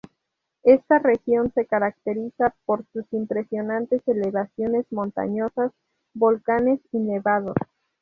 Esta 0.63 0.97
región 0.97 1.51
se 1.53 1.67
caracteriza 1.67 2.55
por 2.65 2.83
sus 2.91 3.05
impresionantes 3.13 4.01
elevaciones 4.07 4.87
montañosas, 4.91 5.71
volcanes 6.15 6.79
y 6.91 6.97
nevados. 6.97 7.55